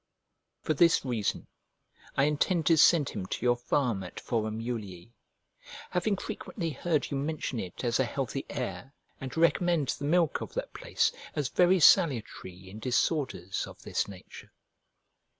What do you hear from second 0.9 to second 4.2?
reason I intend to send him to your farm at